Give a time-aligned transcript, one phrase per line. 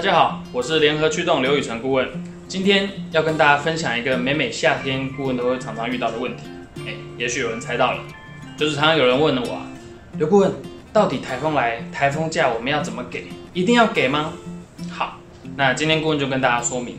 [0.00, 2.08] 大家好，我是联合驱动刘宇成顾问。
[2.48, 6.44] 今天要跟大家分享一个每每夏天顾问都会常常遇到的问题。
[6.86, 7.98] 哎，也许有人猜到了，
[8.56, 9.60] 就是常常有人问了我，
[10.16, 10.50] 刘顾问，
[10.90, 13.26] 到底台风来，台风假我们要怎么给？
[13.52, 14.32] 一定要给吗？
[14.90, 15.18] 好，
[15.54, 16.98] 那今天顾问就跟大家说明，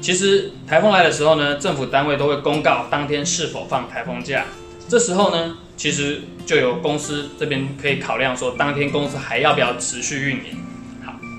[0.00, 4.46] 其实台风来的时候呢，政府单位都会公告当天是否放台风假。
[4.88, 10.58] 这时候呢，其实就有公司这边可以考量说，当天公司还要不要持续运营。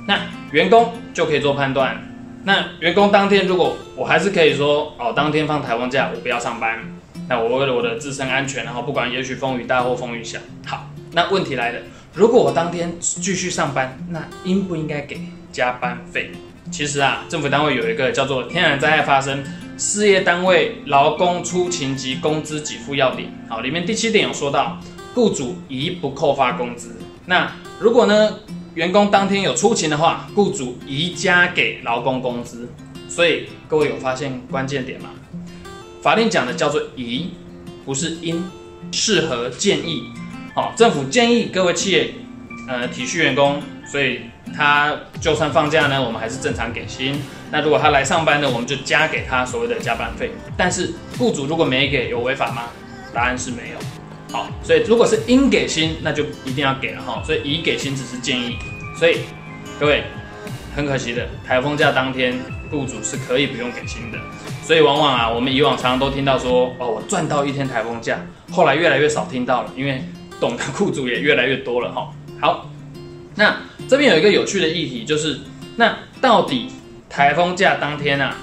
[0.05, 0.19] 那
[0.51, 2.09] 员工就可以做判断。
[2.45, 6.79] 那员工当天如果我还是可以说哦，当天放台风假，我不要上班。
[7.29, 10.39] 那我为了我的自身安全，然后不管也许风雨大或风雨小。
[10.65, 11.79] 好，那问题来了，
[12.13, 15.21] 如果我当天继续上班，那应不应该给
[15.53, 16.31] 加班费？
[16.69, 19.41] 其实啊，政府单位有一个叫做天然灾害发生
[19.77, 23.31] 事业单位劳工出勤及工资给付要点。
[23.47, 24.77] 好，里面第七点有说到，
[25.13, 26.97] 雇主宜不扣发工资。
[27.25, 28.39] 那如果呢？
[28.75, 32.67] 员工当天有出勤的话，雇主宜加给劳工工资。
[33.07, 35.09] 所以各位有发现关键点吗？
[36.01, 37.29] 法令讲的叫做宜，
[37.85, 38.43] 不是应，
[38.91, 40.11] 适合建议。
[40.55, 42.13] 好、政府建议各位企业，
[42.67, 44.21] 呃，体恤员工，所以
[44.55, 47.21] 他就算放假呢，我们还是正常给薪。
[47.51, 50.31] 那如果他来上班呢，我们就加给他所谓的加班费。
[50.57, 52.63] 但是雇主如果没给，有违法吗？
[53.13, 53.77] 答案是没有。
[54.33, 57.21] 好，所以如果是应给薪，那就一定要给了哈。
[57.23, 58.57] 所以已给薪只是建议。
[58.97, 59.19] 所以
[59.79, 60.05] 各位
[60.75, 62.39] 很可惜的，台风假当天，
[62.71, 64.17] 雇主是可以不用给薪的。
[64.63, 68.25] 所以往往啊，我们以往常常都听到说，哦，我赚到一天台风假。
[68.51, 70.03] 后来越来越少听到了，因为
[70.39, 72.11] 懂的雇主也越来越多了哈。
[72.41, 72.71] 好，
[73.35, 73.55] 那
[73.87, 75.41] 这边有一个有趣的议题，就是
[75.75, 76.69] 那到底
[77.07, 78.35] 台风假当天啊，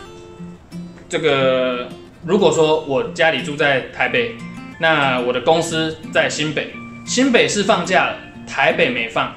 [1.08, 1.88] 这个
[2.24, 4.36] 如果说我家里住在台北。
[4.82, 6.72] 那我的公司在新北，
[7.04, 8.16] 新北是放假了，
[8.48, 9.30] 台北没放，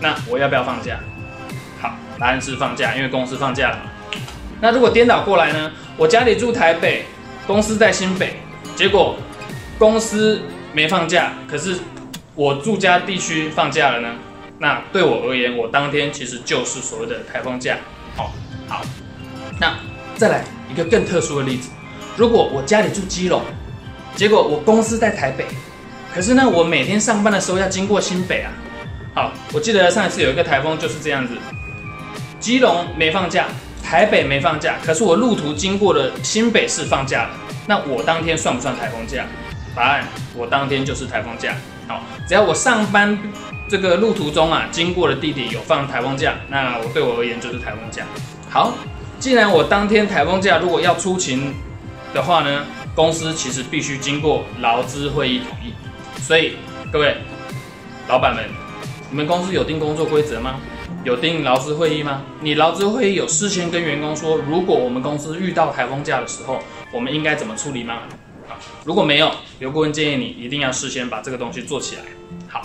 [0.00, 1.00] 那我要不要放假？
[1.80, 3.78] 好，答案是放假，因为公司放假了。
[4.60, 5.72] 那如果颠倒过来呢？
[5.96, 7.06] 我家里住台北，
[7.46, 8.34] 公司在新北，
[8.76, 9.16] 结果
[9.78, 10.42] 公司
[10.74, 11.78] 没放假，可是
[12.34, 14.10] 我住家地区放假了呢？
[14.58, 17.78] 那对我而言，我当天其实就是所谓的台风假。
[18.14, 18.30] 好，
[18.68, 18.82] 好，
[19.58, 19.74] 那
[20.16, 21.70] 再来一个更特殊的例子，
[22.14, 23.42] 如果我家里住基隆。
[24.14, 25.46] 结果我公司在台北，
[26.14, 28.52] 可是呢，我每天上班的时候要经过新北啊。
[29.14, 31.34] 好，我记得上一次有一个台风就是这样子，
[32.38, 33.46] 基隆没放假，
[33.82, 37.30] 台北没放假，可是我路途经过的新北市放假了。
[37.66, 39.24] 那我当天算不算台风假？
[39.74, 41.54] 答案，我当天就是台风假。
[41.88, 43.18] 好，只要我上班
[43.68, 48.04] 这个路途中啊，经过的地点有放台风假，那我对我而言就是台风假。
[48.50, 48.74] 好，
[49.18, 51.54] 既然我当天台风假，如果要出勤
[52.14, 52.64] 的话呢？
[52.94, 55.72] 公司其实必须经过劳资会议同意，
[56.20, 56.56] 所以
[56.92, 57.16] 各位
[58.06, 58.44] 老板们，
[59.10, 60.60] 你们公司有定工作规则吗？
[61.02, 62.22] 有定劳资会议吗？
[62.42, 66.60] 你劳资会议有事先跟员工说，如果我们公司遇到台风假的时候，
[66.92, 68.02] 我们应该怎么处理吗？
[68.46, 72.02] 好，如果没有，刘顾问建议你一定要事先把这个东西做起来。
[72.46, 72.62] 好，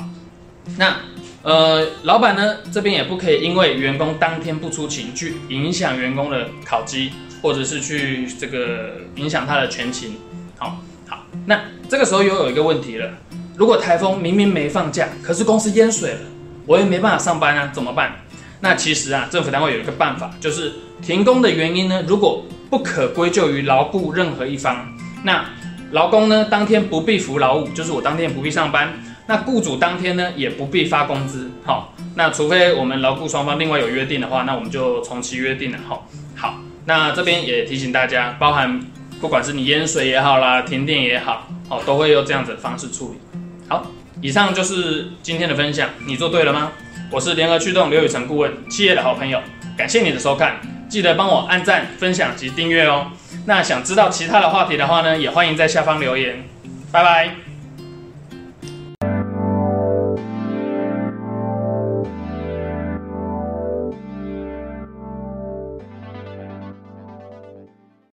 [0.78, 0.98] 那
[1.42, 7.14] 呃，老板呢这边也不可以因为员工当天不出勤去影响员工的考绩。
[7.42, 10.16] 或者是去这个影响他的全勤，
[10.58, 13.12] 好，好，那这个时候又有一个问题了，
[13.56, 16.20] 如果台风明明没放假，可是公司淹水了，
[16.66, 18.18] 我也没办法上班啊，怎么办？
[18.60, 24.88] 那其实啊，政府单位有一个办法，就是停工的原因呢，如果不可归咎于劳雇任何一方，
[25.24, 25.46] 那
[25.92, 28.94] 劳工呢当天不必服劳务，就是我当天不必上班，
[29.28, 36.60] 那雇主当天呢也不必发工资，好，那除非我们劳雇双方另外有约定的话，那我们就从其约定了，好，好。
[36.88, 38.80] 那这边也提醒大家，包含
[39.20, 43.40] 不管是你淹水也好啦，停电也好，哦，都会用这样子的方式处理。
[43.68, 43.86] 好，
[44.22, 46.72] 以上就是今天的分享，你做对了吗？
[47.12, 49.42] 我是联合驱动刘宇成顾问，企业的好朋友，
[49.78, 53.08] 感谢你的收看，记得帮我按赞、分享及订阅哦。
[53.46, 56.44] 那想知道其他的话题的话呢，也欢迎在下方留言。
[56.92, 57.47] 拜拜。